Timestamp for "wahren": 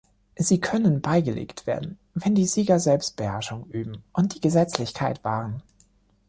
5.23-5.61